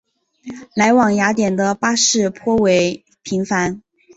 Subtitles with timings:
[0.73, 3.83] 来往雅典的巴士颇为频繁。